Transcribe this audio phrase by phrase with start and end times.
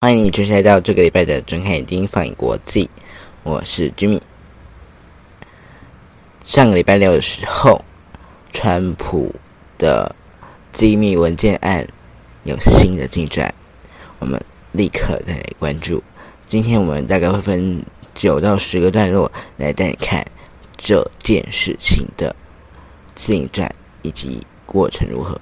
[0.00, 2.84] 欢迎你继续来到这个礼拜的《睁开眼睛放眼国际》，
[3.44, 4.20] 我是 Jimmy。
[6.44, 7.80] 上个礼拜六的时候，
[8.52, 9.32] 川普
[9.78, 10.14] 的
[10.72, 11.86] 机密文件案
[12.42, 13.54] 有新的进展，
[14.18, 14.38] 我们
[14.72, 16.02] 立刻再来关注。
[16.48, 17.80] 今天我们大概会分
[18.12, 20.26] 九到十个段落来带你看
[20.82, 22.34] 这件事情的
[23.14, 25.40] 进展以及过程如何。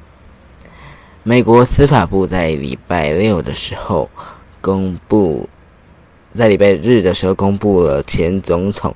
[1.23, 4.09] 美国司法部在礼拜六的时候。
[4.63, 5.49] 公布
[6.35, 8.95] 在礼拜日的时候，公布了前总统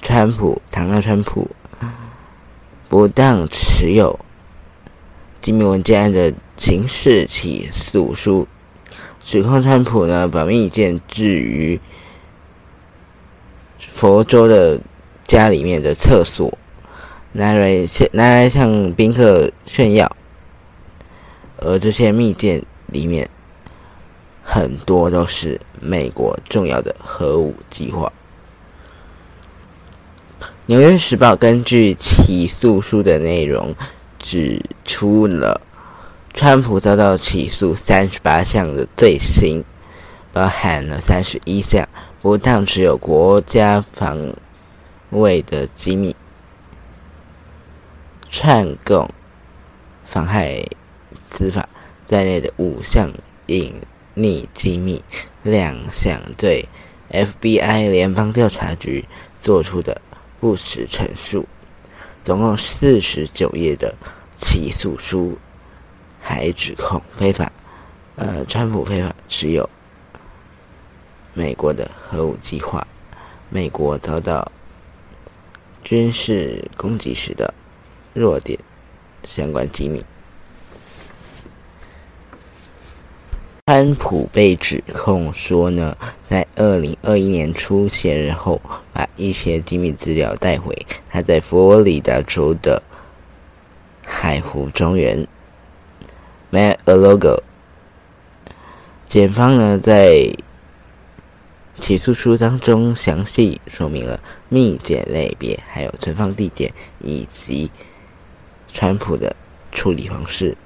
[0.00, 1.46] 川普唐纳川普
[2.88, 4.18] 不当持有
[5.42, 8.48] 机密文件案的刑事起诉书，
[9.22, 11.78] 指控川普呢把密件置于
[13.78, 14.80] 佛州的
[15.28, 16.52] 家里面的厕所，
[17.30, 20.10] 拿来拿来向宾客炫耀，
[21.58, 23.28] 而这些密件里面。
[24.50, 28.10] 很多都是美国重要的核武计划。
[30.64, 33.74] 《纽约时报》根据起诉书的内容
[34.18, 35.60] 指出了，
[36.32, 39.62] 川普遭到起诉三十八项的罪行，
[40.32, 41.86] 包含了三十一项
[42.22, 44.16] 不当持有国家防
[45.10, 46.14] 为的机密、
[48.30, 49.08] 串供、
[50.04, 50.64] 妨害
[51.24, 51.68] 司法
[52.04, 53.10] 在内的五项
[53.46, 53.74] 隐。
[54.18, 55.00] 匿机密
[55.44, 56.66] 两项对
[57.08, 59.04] FBI 联邦调查局
[59.36, 60.02] 做出的
[60.40, 61.46] 不实陈述，
[62.20, 63.94] 总共四十九页的
[64.36, 65.38] 起诉书，
[66.20, 67.52] 还指控非法，
[68.16, 69.70] 呃，川普非法持有
[71.32, 72.84] 美国的核武计划，
[73.50, 74.50] 美国遭到
[75.88, 77.54] 军事攻击时的
[78.12, 78.58] 弱点
[79.24, 80.04] 相关机密。
[83.64, 85.96] 川普被指控说呢，
[86.28, 88.60] 在二零二一年初卸任后，
[88.92, 90.76] 把一些机密资料带回
[91.08, 92.82] 他在佛罗里达州的
[94.04, 95.26] 海湖庄园
[96.50, 97.40] （Mar-a-Lago）。
[99.08, 100.30] 检方呢在
[101.80, 107.70] 起诉书当中详细说明了密件类别、还有存放地点以及
[108.72, 109.34] 川普的
[109.72, 110.56] 处理方式。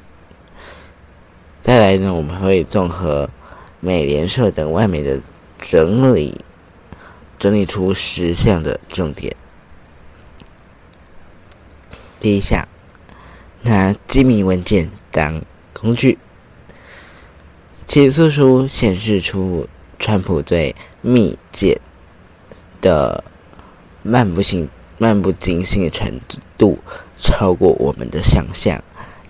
[1.61, 3.29] 再来呢，我们会综合
[3.79, 5.21] 美联社等外媒的
[5.59, 6.45] 整理，
[7.39, 9.37] 整理出十项的重点。
[12.19, 12.67] 第一项，
[13.63, 15.41] 拿机密文件当
[15.73, 16.19] 工具。
[17.87, 19.69] 起诉书显示出，
[20.03, 21.75] 川普对密件
[22.83, 23.25] 的
[24.03, 24.69] 漫不经
[24.99, 26.21] 漫不经心的程
[26.59, 26.79] 度
[27.17, 28.79] 超过我们的想象。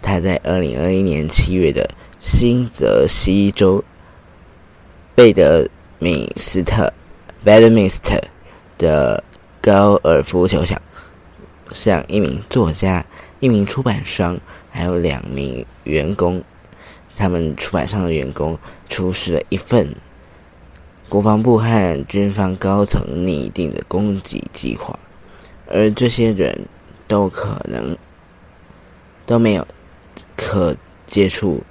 [0.00, 1.88] 他在二零二一年七月的。
[2.25, 3.83] 新泽西州
[5.12, 5.69] 贝德
[5.99, 6.93] 明斯特
[7.44, 8.22] （Bedminster）
[8.78, 9.25] 的
[9.60, 10.81] 高尔夫球场，
[11.72, 13.04] 向一名作家、
[13.41, 14.39] 一名出版商，
[14.71, 16.41] 还有两名员工，
[17.16, 18.56] 他们出版商的员工
[18.89, 19.93] 出示了一份
[21.12, 24.98] 国防部和军方高层拟定的攻击计划，
[25.66, 26.66] 而这些人
[27.06, 27.94] 都可能
[29.26, 29.66] 都没有
[30.38, 30.74] 可
[31.06, 31.62] 接触。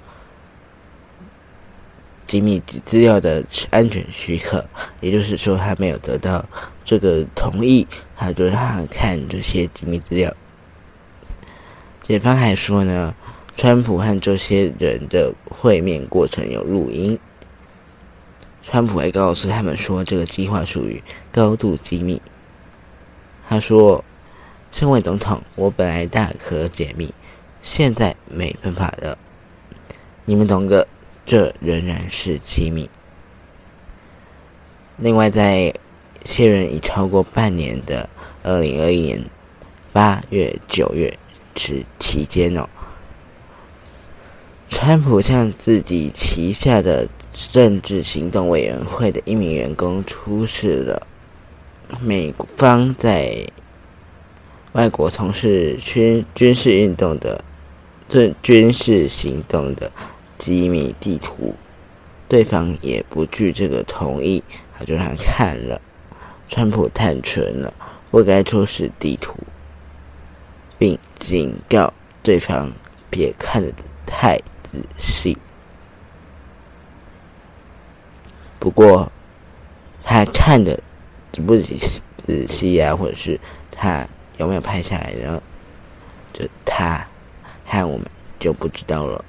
[2.28, 4.64] 机密资料的安全许可，
[5.00, 6.44] 也就是说，他没有得到
[6.84, 7.84] 这个同意，
[8.16, 10.32] 他就让他看这些机密资料。
[12.04, 13.12] 检方还说呢，
[13.56, 17.18] 川普和这些人的会面过程有录音。
[18.62, 22.22] 川普还告诉他们说，这个计划属于高度机密。
[23.48, 24.04] 他说
[24.72, 27.12] ：“身为总统，我本来大可解密，
[27.62, 29.18] 现在没办法了。
[30.24, 30.86] 你们懂的。”
[31.24, 32.90] 这仍然是机密。
[34.96, 35.72] 另外，在
[36.24, 38.10] 卸任已超过半年的
[38.42, 39.24] 二零二一年
[39.92, 41.16] 八月、九月
[41.54, 42.68] 之期间哦，
[44.66, 51.06] 川普向自己旗下的政治行动委员会的一名员工出示了
[52.00, 53.46] 美方在
[54.72, 57.44] 外国从事军军事运动的
[58.08, 59.90] 军军事行动的。
[60.38, 61.54] 机密地图，
[62.26, 64.42] 对方也不据这个同意，
[64.76, 65.80] 他就让看了。
[66.48, 67.72] 川普坦诚了，
[68.10, 69.36] 不该出示地图，
[70.80, 71.94] 并警告
[72.24, 72.72] 对方
[73.08, 73.72] 别看得
[74.04, 75.38] 太仔细。
[78.62, 79.10] 不过，
[80.04, 80.80] 他看的
[81.44, 83.40] 不仔细啊，或者是
[83.72, 84.06] 他
[84.36, 85.42] 有没有拍下来呢？
[86.32, 87.04] 就他
[87.66, 88.06] 和我们
[88.38, 89.24] 就不知道了。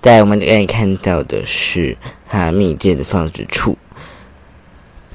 [0.00, 1.96] 在我们可以看到的是，
[2.28, 3.76] 他密件的放置处。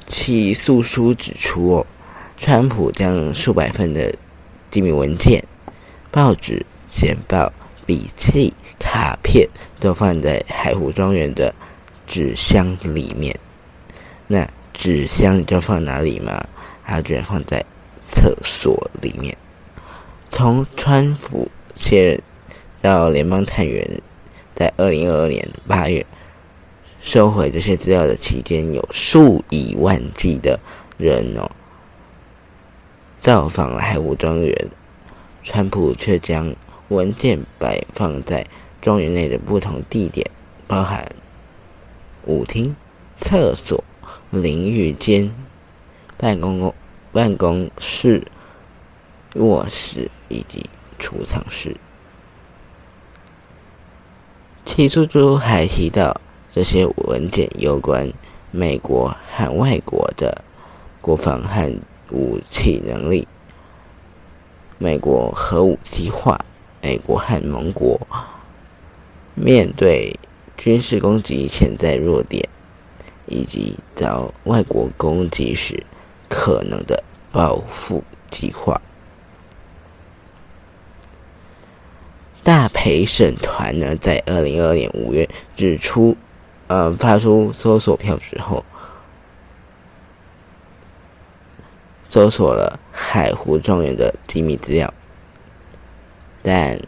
[0.06, 1.86] 起诉书指出，哦，
[2.36, 4.14] 川普将数百份的
[4.70, 5.42] 机密文件、
[6.10, 7.50] 报纸、简报、
[7.90, 9.48] 笔记、卡片
[9.80, 11.52] 都放在海湖庄园的
[12.06, 13.36] 纸箱里面。
[14.28, 16.40] 那纸箱你知道放哪里吗？
[16.84, 17.60] 他居然放在
[18.00, 19.36] 厕所里面。
[20.28, 22.22] 从川普卸任
[22.80, 23.84] 到联邦探员。
[24.54, 26.04] 在二零二二年八月
[27.00, 30.60] 收回这些资料的期间，有数以万计的
[30.98, 31.50] 人哦
[33.16, 34.54] 造访了海湖庄园，
[35.42, 36.54] 川普却将
[36.90, 38.46] 文件摆放在
[38.82, 40.28] 庄园内的不同地点，
[40.66, 41.04] 包含
[42.26, 42.74] 舞厅、
[43.14, 43.82] 厕所、
[44.30, 45.32] 淋浴间、
[46.16, 46.74] 办公
[47.12, 48.26] 办公室、
[49.36, 51.76] 卧室以及储藏室。
[54.64, 56.20] 起诉书还提到，
[56.52, 58.12] 这些文件有关
[58.50, 60.44] 美国和外国的
[61.00, 61.72] 国防和
[62.10, 63.26] 武器能力、
[64.78, 66.38] 美国核武计划、
[66.80, 68.00] 美国和盟国
[69.34, 70.14] 面对
[70.56, 72.48] 军事攻击潜在弱点，
[73.26, 75.82] 以及遭外国攻击时
[76.28, 78.80] 可能的报复计划。
[82.42, 86.16] 大陪审团呢，在二零二二年五月指出，
[86.68, 88.64] 呃，发出搜索票之后，
[92.04, 94.92] 搜索了海湖庄园的机密资料，
[96.42, 96.80] 但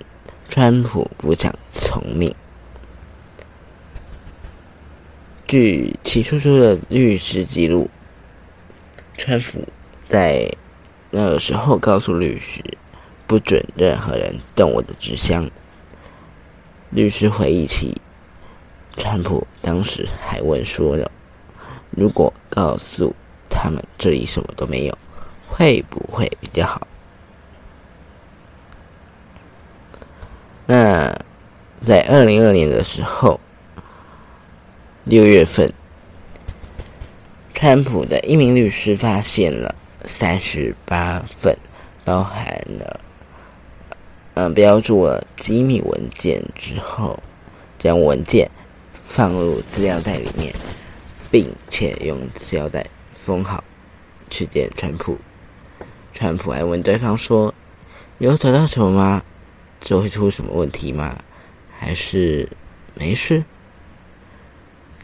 [0.49, 2.35] 川普不想从命。
[5.47, 7.91] 据起诉书的律师记录，
[9.17, 9.69] 川普
[10.09, 10.51] 在
[11.11, 12.63] 那个时候告诉律师。
[13.25, 15.49] 不准任何人动我的纸箱。
[16.91, 17.97] 律师回忆起，
[18.95, 21.11] 川普当时还问说了
[21.97, 23.15] ：“如果告诉
[23.49, 24.99] 他们这里什么都没有，
[25.49, 26.87] 会不会比较好？”
[30.67, 31.15] 那
[31.81, 33.41] 在二零二年的时候，
[35.05, 35.73] 六月份，
[37.53, 39.75] 川普的一名律师发现了
[40.07, 41.57] 三十八份，
[42.05, 42.47] 包含
[42.79, 43.01] 了。
[44.35, 47.19] 嗯，标注了机密文件之后，
[47.79, 48.51] 将文件
[49.05, 50.55] 放入资料袋里面，
[51.31, 53.63] 并且用资料袋封好，
[54.31, 55.19] 去见川普。
[56.15, 57.53] 川普还问对方说
[58.19, 59.23] ：“有找到什么吗？
[59.83, 61.19] 这会出什么问题吗？
[61.79, 62.49] 还是
[62.95, 63.45] 没事？”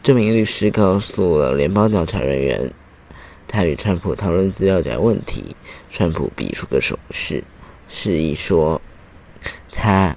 [0.01, 2.73] 这名律师告诉了联邦调查人员，
[3.47, 5.55] 他与川普讨论资料夹问题。
[5.91, 7.43] 川普比出个手势，
[7.87, 8.81] 示意说。
[9.71, 10.15] 他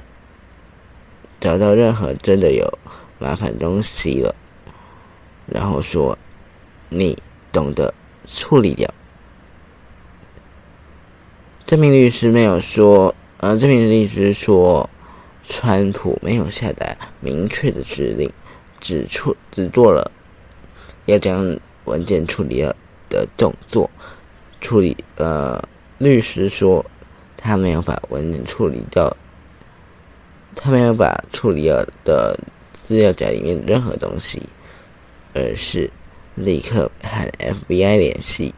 [1.40, 2.78] 找到任何真的有
[3.18, 4.34] 麻烦东西了，
[5.46, 6.16] 然后说
[6.88, 7.20] ：“你
[7.50, 7.92] 懂得
[8.26, 8.92] 处理掉。”
[11.66, 14.88] 这名律师没有说，呃，这名律师说，
[15.42, 18.32] 川普没有下达明确的指令，
[18.80, 20.08] 只处只做了
[21.06, 22.76] 要将文件处理了
[23.10, 23.90] 的动作。
[24.60, 25.60] 处理，呃，
[25.98, 26.86] 律师说
[27.36, 29.12] 他没有把文件处理掉。
[30.54, 32.38] 他没有把处理了的
[32.72, 34.40] 资料夹里面任何东西，
[35.34, 35.90] 而是
[36.36, 38.54] 立刻和 FBI 联系，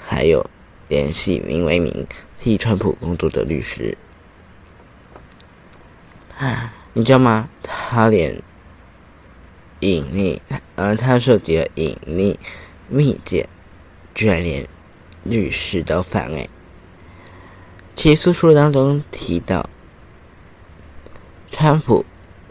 [0.00, 0.48] 还有
[0.88, 2.06] 联系名为名
[2.38, 3.96] 替川普工作的律师。
[6.94, 7.48] 你知道吗？
[7.62, 8.42] 他连
[9.80, 10.40] 隐匿，
[10.74, 12.36] 呃，他涉及了隐匿
[12.88, 13.48] 密件，
[14.14, 14.66] 居然连
[15.22, 16.48] 律师都反哎。
[17.94, 19.68] 起诉书当中提到，
[21.50, 22.04] 川普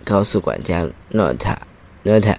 [0.06, 1.60] 告诉管家诺塔
[2.04, 2.38] 诺塔，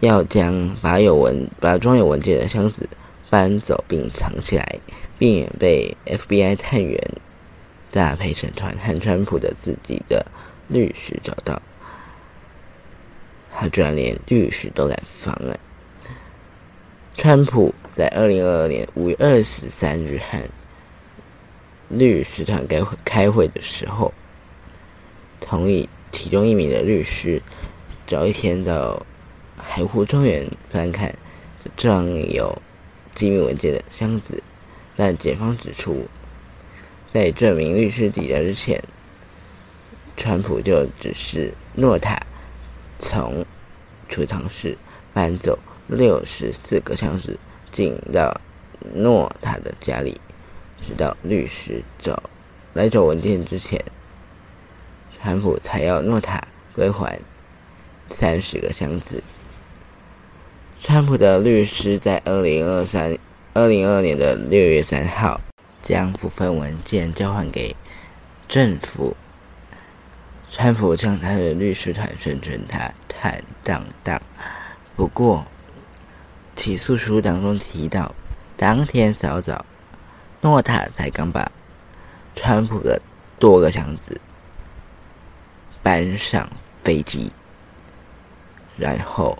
[0.00, 2.88] 要将把有文把装有文件的箱子
[3.30, 4.80] 搬走并藏起来，
[5.16, 7.00] 避免被 FBI 探员、
[7.92, 10.26] 大陪审团和川普的自己的
[10.68, 11.62] 律师找到。
[13.52, 15.58] 他居然连律师都敢妨碍。
[17.14, 20.40] 川普在二零二二年五月二十三日和
[21.88, 24.12] 律师团开会开会的时候，
[25.40, 27.42] 同意其中一名的律师
[28.06, 29.04] 早一天到
[29.56, 31.14] 海湖庄园翻看
[31.76, 32.56] 装有
[33.20, 34.42] 机密文件的箱子，
[34.96, 36.08] 但检方指出，
[37.12, 38.82] 在这名律师抵达之前，
[40.16, 42.18] 川普就指示诺塔
[42.98, 43.44] 从
[44.08, 44.74] 储藏室
[45.12, 47.38] 搬走六十四个箱子
[47.70, 48.40] 进到
[48.94, 50.18] 诺塔的家里，
[50.80, 52.22] 直到律师找
[52.72, 53.78] 来找文件之前，
[55.14, 56.42] 川普才要诺塔
[56.74, 57.20] 归还
[58.08, 59.22] 三十个箱子。
[60.92, 63.16] 川普的律师在二零二三
[63.54, 65.40] 二零二年的六月三号，
[65.80, 67.76] 将部分文件交还给
[68.48, 69.16] 政府。
[70.50, 74.20] 川普向他的律师团声称他坦荡荡，
[74.96, 75.46] 不过
[76.56, 78.12] 起诉书当中提到，
[78.56, 79.64] 当天早早，
[80.40, 81.52] 诺塔才刚把
[82.34, 83.00] 川普的
[83.38, 84.20] 多个箱子
[85.84, 86.50] 搬上
[86.82, 87.30] 飞机，
[88.76, 89.38] 然后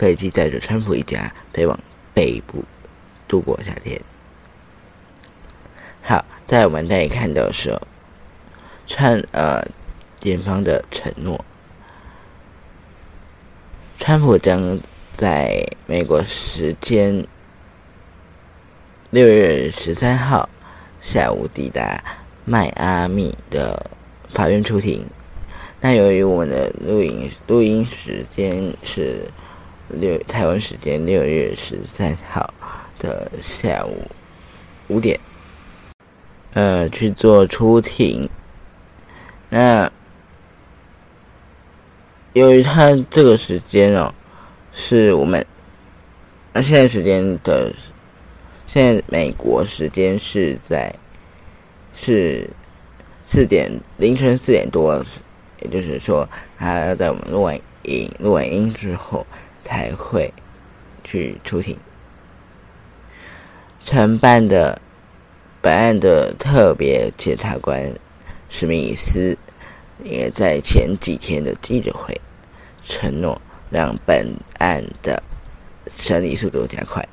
[0.00, 1.78] 飞机载着川普一家飞往
[2.14, 2.64] 北部
[3.28, 4.00] 度过夏天。
[6.00, 7.82] 好，在我们再看到的时候，
[8.86, 9.62] 川呃。
[10.20, 11.42] 检方的承诺，
[13.96, 14.78] 川普将
[15.14, 17.26] 在美国时间
[19.08, 20.46] 六月十三号
[21.00, 22.04] 下午抵达
[22.44, 23.90] 迈阿密的
[24.28, 25.06] 法院出庭。
[25.80, 29.26] 那由于我们的录音录音时间是
[29.92, 32.52] 六台湾时间六月十三号
[32.98, 34.10] 的下午
[34.88, 35.18] 五点，
[36.52, 38.28] 呃，去做出庭，
[39.48, 39.90] 那。
[42.34, 44.14] 由于他这个时间哦，
[44.72, 45.44] 是我们
[46.52, 47.72] 那现在时间的，
[48.68, 50.94] 现在美国时间是在
[51.92, 52.48] 是
[53.24, 55.04] 四点凌晨四点多，
[55.60, 59.26] 也就是说，他在我们录完音录完音之后
[59.70, 60.34] 才会
[61.04, 61.78] 去出庭。
[63.84, 64.76] 承办的
[65.62, 67.88] 本案的特别检察官
[68.48, 69.38] 史密斯。
[70.02, 72.18] 也在前几天的记者会
[72.82, 75.22] 承诺，让本案的
[75.94, 77.06] 审理速度加快。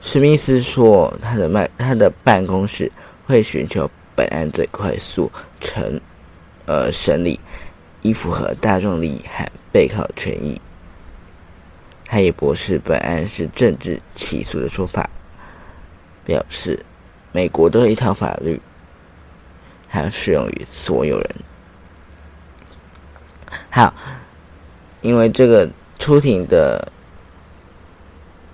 [0.00, 2.90] 史密斯说，他的办他的办公室
[3.26, 6.00] 会寻求本案最快速成
[6.64, 7.38] 呃审理，
[8.02, 10.60] 以符合大众利益和被告权益。
[12.04, 15.08] 他也驳斥本案是政治起诉的说法，
[16.24, 16.84] 表示
[17.32, 18.60] 美国的一套法律。
[19.90, 21.36] 还适用于所有人。
[23.70, 23.94] 好，
[25.00, 25.66] 因为这个
[25.98, 26.92] 出庭的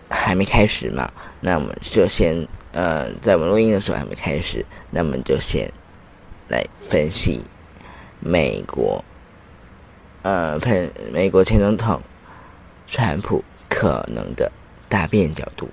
[0.08, 5.68] 还没开始嘛，那我们就先呃，在我们录音的时候还没开始，那我们就先
[6.48, 7.42] 来分析
[8.20, 9.04] 美国
[10.24, 12.02] 呃，分美国前总统
[12.88, 14.50] 川普可能的
[14.88, 15.68] 答辩角度。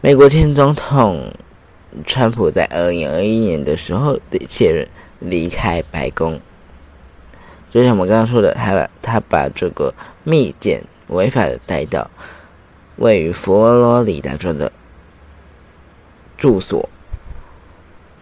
[0.00, 1.34] 美国前总统。
[2.06, 4.88] 川普在二零二一年的时候的卸任
[5.20, 6.40] 离开白宫，
[7.68, 9.92] 就像我们刚刚说的，他把他把这个
[10.24, 12.10] 密件违法的带到
[12.96, 14.72] 位于佛罗里达州的
[16.38, 16.88] 住所，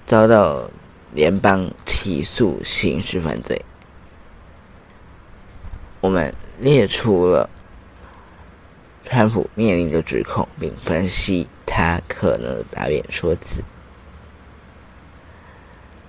[0.05, 0.69] 遭到
[1.15, 3.65] 联邦起诉刑事犯罪。
[6.01, 7.49] 我们列出了
[9.05, 11.49] 川普面临的指控，并分析。
[11.73, 13.63] 他可能的答辩说辞。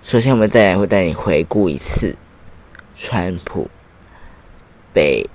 [0.01, 2.17] 首先，我们再来会带你回顾一次
[2.97, 3.69] 川普
[4.91, 5.29] 被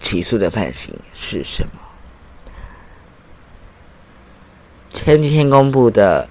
[0.00, 1.72] 起诉的判刑是什么。
[4.90, 6.26] 前几天公布的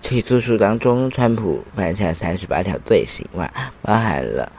[0.00, 3.48] 起诉书当中，川普犯下三十八条罪行嘛，
[3.82, 4.50] 包含了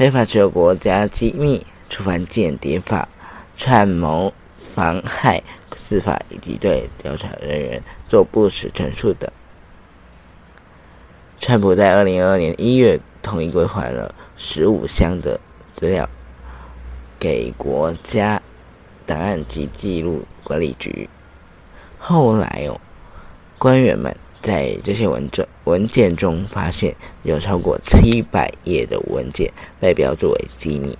[0.00, 3.06] 非法持有国家机密、触犯间谍法、
[3.54, 4.32] 串谋。
[4.58, 5.42] 妨害
[5.74, 9.28] 司法以及对调查人员做不实陈述等。
[11.40, 15.40] 川普在二零二二年一月同意归还了十五箱的
[15.72, 16.08] 资料
[17.18, 18.40] 给国家
[19.04, 21.10] 档案及记录管理局。
[21.98, 22.80] 后来哦，
[23.58, 30.96] 官员们在这些文件文件中发现有超过七百页的文件被标注为机密。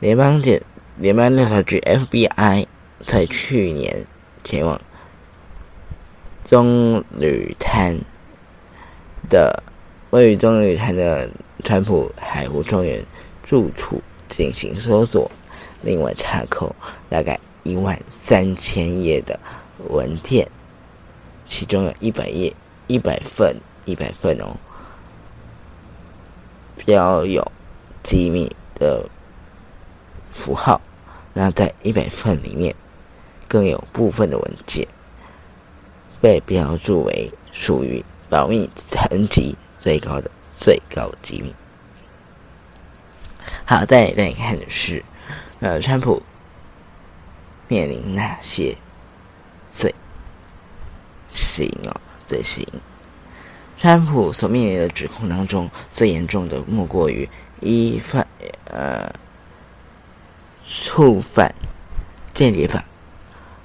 [0.00, 0.62] 联邦检
[0.98, 2.66] 联邦调查局 FBI
[3.04, 4.04] 在去年
[4.44, 4.80] 前往
[6.44, 7.96] 棕榈滩
[9.28, 9.62] 的
[10.10, 11.28] 位于棕榈滩的
[11.64, 13.04] 川普海湖庄园
[13.42, 15.30] 住处进行搜索，
[15.82, 16.74] 另外查扣
[17.08, 19.38] 大概一万三千页的
[19.88, 20.48] 文件，
[21.46, 22.54] 其中有一百页、
[22.86, 24.56] 一百份、一百份哦，
[26.84, 27.50] 标有
[28.02, 29.08] 机密的。
[30.34, 30.80] 符号，
[31.34, 32.74] 那在一百份里面，
[33.46, 34.88] 更有部分的文件
[36.22, 41.54] 被标注为属于保密层级最高的最高机密。
[43.66, 45.04] 好，再来看的是，
[45.60, 46.22] 呃，川普
[47.68, 48.74] 面临哪些
[49.70, 49.94] 罪
[51.32, 52.00] 行哦？
[52.24, 52.66] 罪行，
[53.76, 57.28] 川普所面临的指控当中，最严重的莫过于
[57.60, 58.26] 一犯
[58.66, 59.12] 呃
[60.66, 61.54] 触犯
[62.32, 62.84] 间谍法，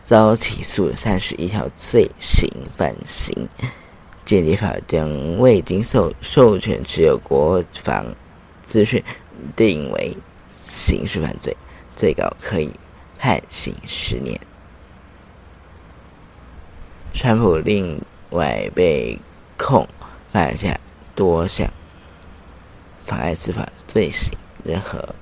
[0.05, 3.47] 遭起诉三十一条罪行犯行。
[4.25, 8.05] 间谍法将未经授授权持有国防
[8.65, 9.01] 资讯
[9.55, 10.17] 定为
[10.51, 11.55] 刑事犯罪，
[11.95, 12.69] 最高可以
[13.17, 14.38] 判刑十年。
[17.13, 19.19] 川普另外被
[19.57, 19.87] 控
[20.31, 20.79] 犯下
[21.15, 21.71] 多项
[23.05, 24.11] 妨碍司法罪。
[24.11, 25.15] 行，任何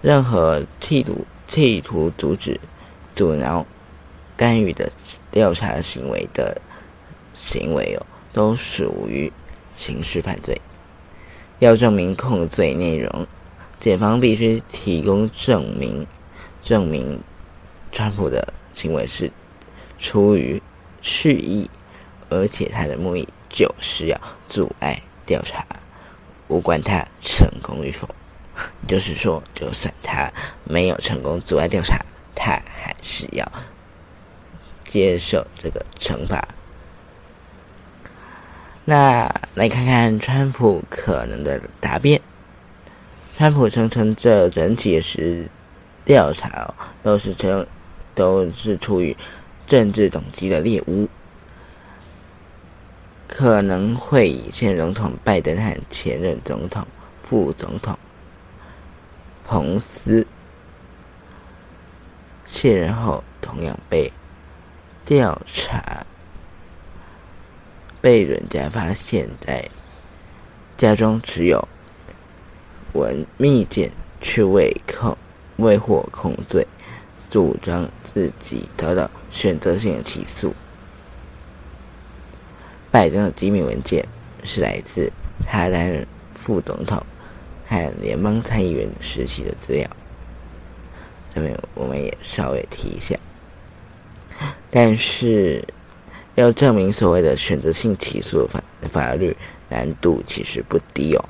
[0.00, 2.60] 任何企图企图阻止、
[3.14, 3.66] 阻挠、
[4.36, 4.90] 干预的
[5.30, 6.60] 调查行为的
[7.34, 8.06] 行为哦。
[8.32, 9.30] 都属于
[9.76, 10.58] 刑事犯罪。
[11.58, 12.72] 要证明控罪。
[12.72, 13.26] 内容，
[13.78, 16.06] 检方必须提供证明，
[16.62, 17.20] 证明
[17.92, 19.30] 川普的行为是
[19.98, 20.62] 出于
[21.02, 21.68] 蓄意，
[22.30, 24.18] 而且他的目的就是要
[24.48, 25.66] 阻碍调查，
[26.48, 28.08] 无关他成功与否。
[28.86, 30.30] 就是说，就算他
[30.64, 31.98] 没有成功阻碍调查，
[32.34, 33.50] 他还是要
[34.86, 36.46] 接受这个惩罚。
[38.84, 42.20] 那来看看川普可能的答辩。
[43.38, 45.48] 川普声称，这整体是
[46.04, 47.66] 调查都是成
[48.14, 49.16] 都是出于
[49.72, 51.08] 政治等级的猎物，
[53.26, 56.86] 可能会以现任总统拜登和前任总统
[57.22, 57.98] 副总统
[59.46, 60.26] 彭斯
[62.44, 64.12] 卸任后同样被
[65.06, 66.04] 调查。
[68.02, 69.66] 被人家发现，在
[70.76, 71.66] 家中持有
[72.92, 75.16] 文密件，却未控
[75.56, 76.66] 未获控罪，
[77.32, 80.54] 主张自己得到选择性的起诉。
[82.90, 84.06] 拜登的机密文件
[84.44, 85.10] 是来自
[85.46, 87.02] 他担任副总统
[87.66, 89.88] 和联邦参议员时期的资料，
[91.34, 93.18] 下面我们也稍微提一下，
[94.70, 95.64] 但是。
[96.34, 99.36] 要证明所谓的选择性起诉法法律
[99.68, 101.22] 难度其实不低哦。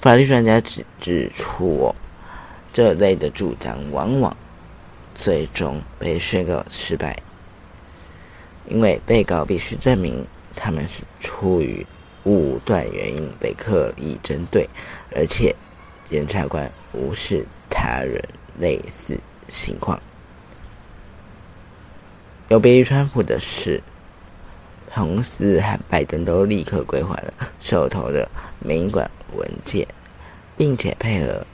[0.00, 1.94] 法律专家指指出哦，
[2.72, 4.34] 这类的主张往往
[5.16, 7.20] 最终被宣告失败，
[8.68, 10.24] 因为被告必须证明
[10.54, 11.84] 他们是出于
[12.22, 14.68] 武断原因被刻意针对，
[15.16, 15.52] 而且
[16.04, 18.22] 检察官无视他人
[18.60, 20.00] 类似情况。
[22.48, 23.82] 有别于川普的是。
[24.88, 28.26] 彭斯和拜登都立刻归还了手头的
[28.60, 29.86] 民管文件，
[30.56, 31.44] 并且配合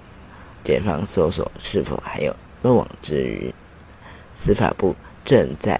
[0.63, 3.53] 检方搜索是否还有漏网之鱼。
[4.35, 5.79] 司法部正在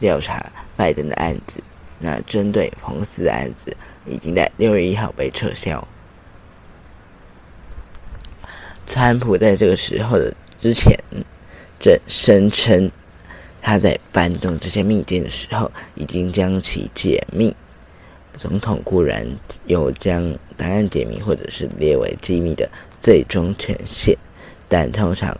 [0.00, 1.62] 调查拜登的案子，
[1.98, 5.86] 那针对彭斯的案子已经在六月一号被撤销。
[8.86, 10.98] 川普在这个时候的之前，
[11.78, 12.90] 正声称。
[13.64, 17.54] 他在搬动这些密件的时候，已经将其解密。
[18.36, 19.24] 总统固然
[19.66, 24.18] 有将答案解密或者是列为机密的最终权限，
[24.72, 25.38] 但通常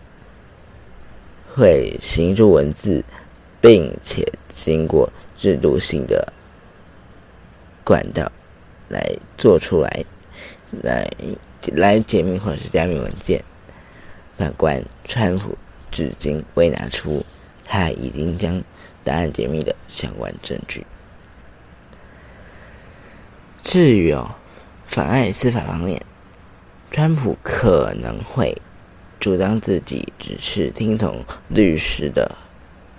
[1.55, 3.03] 会行入文字，
[3.59, 6.31] 并且经过制度性的
[7.83, 8.31] 管道
[8.89, 9.03] 来
[9.35, 10.05] 做出来，
[10.83, 11.09] 来
[11.71, 13.43] 来解密或者是加密文件。
[14.35, 15.57] 反观川普，
[15.89, 17.25] 至今未拿出。
[17.65, 18.61] 他已经将
[19.03, 20.85] 答案解密的相关证据。
[23.63, 24.35] 至于哦，
[24.85, 25.99] 妨碍司法方面，
[26.91, 28.55] 川普可能会
[29.23, 32.35] 主张自己只是听从律师的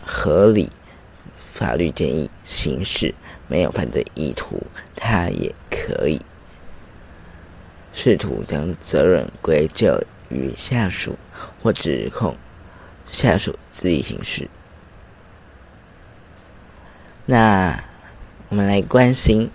[0.02, 0.70] 合理
[1.36, 3.14] 法律建议行事，
[3.46, 4.62] 没有犯罪意图。
[4.96, 6.18] 他也可以
[7.92, 11.18] 试图将责任归咎于下属，
[11.62, 12.34] 或指控。
[13.06, 14.48] 下属自己行事。
[17.26, 17.84] 那
[18.48, 19.50] 我们来关心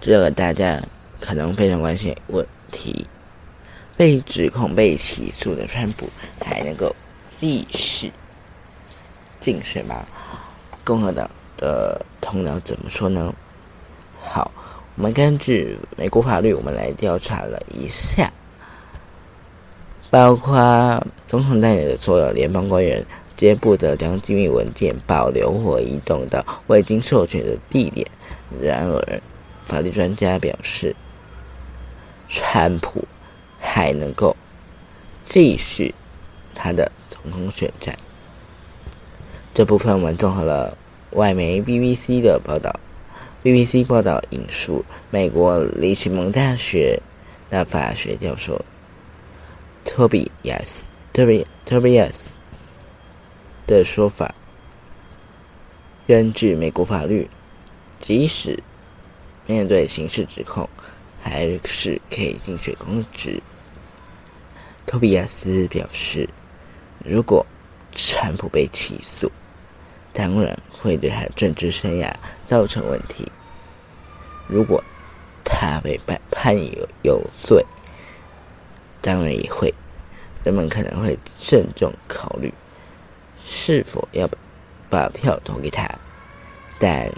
[0.00, 0.80] 这个大家
[1.20, 3.08] 可能非常关心问题：
[4.02, 6.08] 被指控、被起诉的川普
[6.44, 6.92] 还能够
[7.28, 8.10] 继续
[9.38, 10.04] 竞选吗？
[10.82, 13.32] 共和党的头脑怎么说呢？
[14.20, 14.50] 好，
[14.96, 18.28] 我们根据美国法律，我们来调查了一下。
[20.10, 28.04] 包括总统代理的所有联邦官员，皆不得将机密文件保留或移动到未经授权的地点。
[28.60, 29.22] 然而，
[29.64, 30.92] 法律专家表示，
[32.28, 33.06] 川普
[33.62, 34.36] 还能够
[35.24, 35.94] 继续
[36.54, 37.96] 他的总统选战。
[39.54, 40.76] 这部分我们综合了
[41.12, 42.74] 外媒 BBC 的报道。
[43.44, 47.00] BBC 报道引述美国里奇蒙大学
[47.50, 48.64] 的法学教授
[49.84, 52.30] 托比亚斯托比托比亚斯
[53.66, 54.32] 的说法：
[56.06, 57.28] 根据美国法律，
[57.98, 58.56] 即使
[59.46, 60.68] 面对刑事指控，
[61.20, 63.42] 还是可以竞选公职。
[64.92, 66.28] 托比亚斯表示，
[67.02, 67.46] 如果
[67.92, 69.32] 川普被起诉，
[70.12, 72.12] 当然会对他政治生涯
[72.46, 73.26] 造成问题。
[74.46, 74.84] 如果
[75.42, 77.64] 他被判判有有罪，
[79.00, 79.72] 当然也会，
[80.44, 82.52] 人们可能会慎重考虑
[83.42, 84.28] 是否要
[84.90, 85.88] 把票投给他。
[86.78, 87.10] 但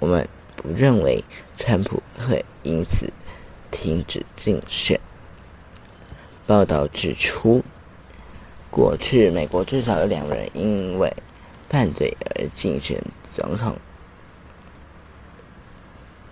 [0.00, 1.22] 我们不认为
[1.56, 3.08] 川普会因此
[3.70, 5.00] 停止竞选。
[6.48, 7.62] 报道指出，
[8.70, 11.12] 过去美国至少有两人因为
[11.68, 13.76] 犯罪而竞选总统，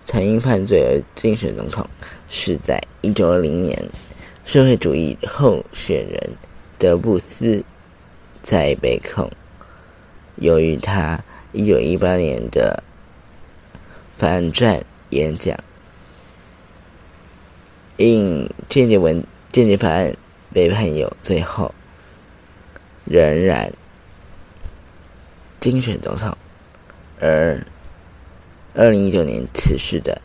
[0.05, 1.87] 曾因犯罪而竞选总统，
[2.27, 3.77] 是在一九二零年，
[4.43, 6.33] 社会主义候选人
[6.79, 7.63] 德布斯
[8.41, 9.29] 在被控，
[10.37, 12.83] 由于他一九一八年的
[14.15, 15.55] 反战演讲，
[17.97, 20.15] 应间谍文间谍法案
[20.53, 21.73] 被判有罪后，
[23.05, 23.71] 仍然。
[25.59, 26.31] 竞选总统，
[27.19, 27.59] 而
[28.75, 30.21] 二零一九年辞世的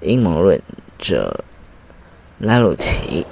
[0.00, 0.60] 阴谋论
[0.98, 1.44] 者
[2.38, 3.24] 拉鲁奇，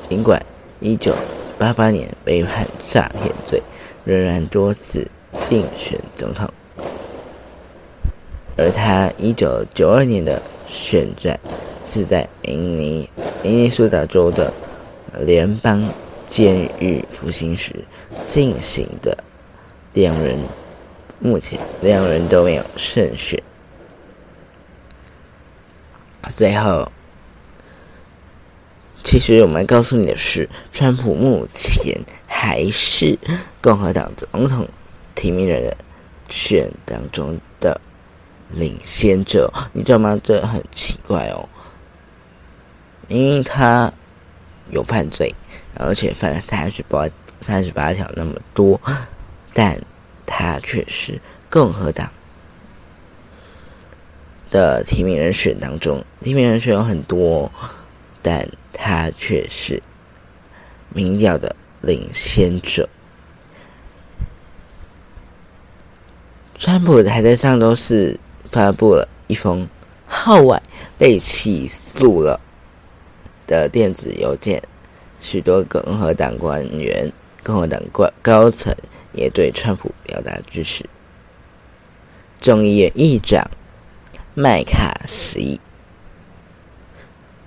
[0.00, 0.44] 尽管
[0.80, 1.14] 一九
[1.58, 3.62] 八八年被判诈骗罪，
[4.04, 5.08] 仍然多次
[5.48, 6.50] 竞选总统。
[8.56, 11.38] 而他一九九二年的选战
[11.90, 13.08] 是在明尼
[13.42, 14.52] 明尼苏达州的
[15.20, 15.84] 联邦
[16.28, 17.74] 监狱服刑时
[18.26, 19.16] 进行的，
[19.92, 20.38] 两人。
[21.22, 23.42] 目前两人都没有胜选。
[26.30, 26.90] 最后，
[29.04, 33.18] 其实我们告诉你的是，川普目前还是
[33.60, 34.66] 共和党总统
[35.14, 35.76] 提名人的
[36.30, 37.78] 选当中的
[38.52, 39.52] 领先者。
[39.74, 40.18] 你知道吗？
[40.24, 41.46] 这很奇怪哦，
[43.10, 43.92] 因为他
[44.70, 45.34] 有犯罪，
[45.74, 47.06] 而且犯了三十八
[47.42, 48.80] 三十八条那么多，
[49.52, 49.78] 但。
[50.32, 51.20] 他却是
[51.50, 52.08] 共和党
[54.48, 57.50] 的提名人选当中，提名人选有很多，
[58.22, 59.82] 但他却是
[60.90, 62.88] 民调的领先者。
[66.56, 69.68] 川普还在上周四发布了一封
[70.06, 70.62] 号外
[70.96, 72.40] 被起诉了
[73.50, 74.62] 的电子邮件，
[75.18, 78.72] 许多共和党官员、共和党高高层。
[79.12, 80.88] 也对川普表达支持。
[82.40, 83.44] 众议院议长
[84.34, 85.60] 麦卡锡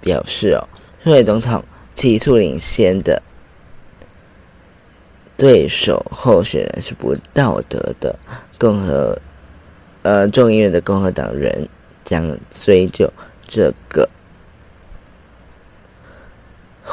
[0.01, 0.67] 表示：“哦，
[1.05, 1.63] 作为总统
[1.95, 3.23] 起诉领先的
[5.37, 8.19] 对手候选人是不道德的。
[8.59, 9.17] 共和
[10.01, 11.69] 呃，众议院的共和党人
[12.03, 13.09] 将追究
[13.47, 14.09] 这个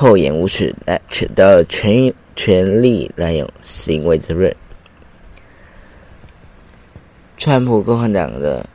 [0.00, 0.98] 厚颜无耻来
[1.36, 4.56] 的权权力滥用行为责任。”
[7.36, 8.66] 川普共和党的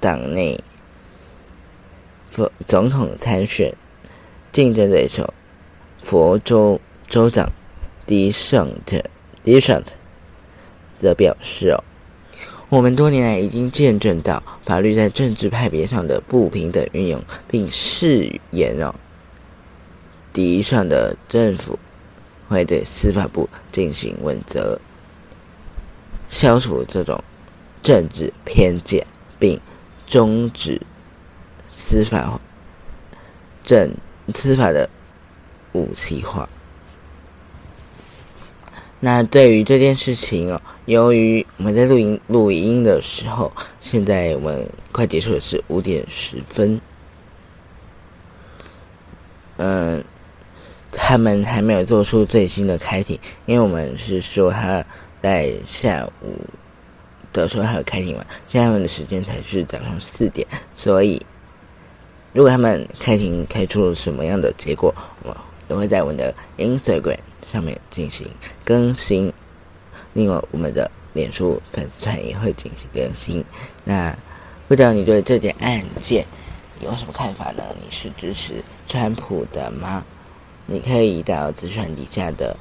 [0.00, 0.58] 党内
[2.28, 3.72] 副总统参选
[4.50, 5.32] 竞争对手
[6.00, 7.48] 佛州州长
[8.04, 9.00] 迪尚特
[9.44, 9.92] 迪尚特
[10.90, 11.84] 则表示：“哦，
[12.68, 18.92] 我们多年来已经见证到法律在政治派别上的不平等运用，并誓言哦，
[20.32, 21.78] 迪尚的政府
[22.48, 24.80] 会对司法部进行问责，
[26.28, 27.22] 消除这种。”
[27.82, 29.04] 政治偏见，
[29.40, 29.60] 并
[30.06, 30.80] 终止
[31.68, 32.40] 司法
[33.64, 33.92] 政
[34.32, 34.88] 司法的
[35.72, 36.48] 武器化。
[39.00, 46.80] 那对于这件事情哦，由于我们在录音录音的时候，现在我们快结束的是五点十分，
[49.56, 50.04] 嗯，
[50.92, 54.84] 他们还没有做出最新的开庭，因为我们是说他
[55.20, 56.36] 在下午。
[57.32, 58.22] 的时候还有开庭嘛？
[58.46, 61.18] 现在他们的时间才是早上四点，所以
[62.34, 65.34] 如果他们开庭开出了什么样的结果，我
[65.70, 67.16] 也会在我们的 Instagram
[67.50, 68.28] 上面进行
[68.66, 69.32] 更新。
[70.12, 73.42] 另外，我们的脸书粉丝团也会进行更新。
[73.82, 74.14] 那
[74.68, 76.26] 不知道你对这件案件
[76.82, 77.64] 有什么看法呢？
[77.82, 80.04] 你是支持川普的吗？
[80.72, 82.56] 你可以到资讯底下的，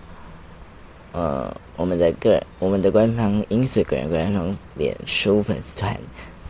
[1.13, 5.97] 呃，我们的个、我们的官方 Instagram、官方脸书粉丝团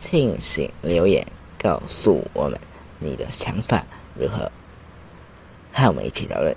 [0.00, 1.24] 进行留言，
[1.56, 2.58] 告诉我们
[2.98, 3.86] 你的想法
[4.18, 4.50] 如何，
[5.72, 6.52] 和我们一起讨论。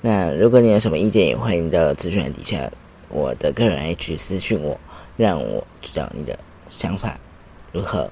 [0.00, 2.70] 那如果你有什么意见，也欢迎到资讯底下
[3.08, 4.78] 我的个人 H 私讯我，
[5.16, 6.38] 让我知道你的
[6.70, 7.18] 想法
[7.72, 8.08] 如何。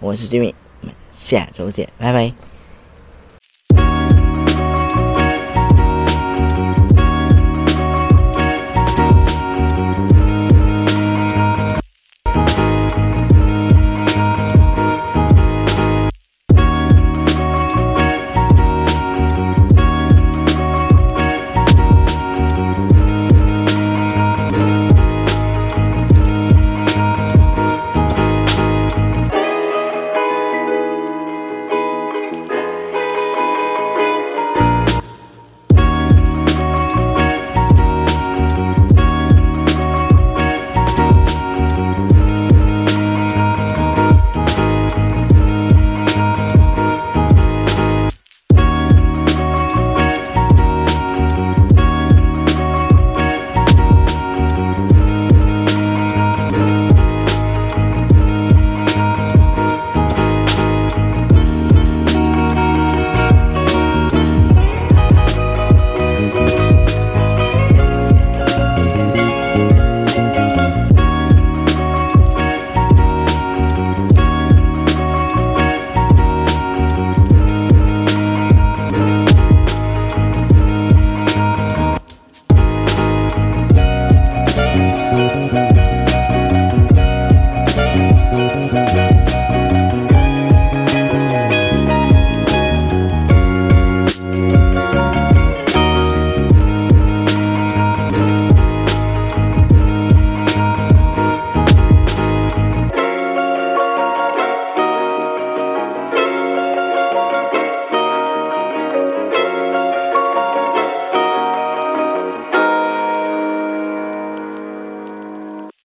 [0.00, 0.52] 我是 Jimmy，
[0.82, 2.53] 我们下周见，拜拜。